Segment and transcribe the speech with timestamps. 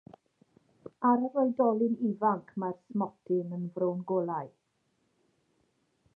[1.09, 4.53] Ar yr oedolyn ifanc mae'r smotyn yn frown golau.